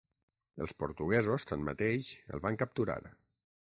[0.65, 3.03] Els portuguesos tanmateix el van capturar.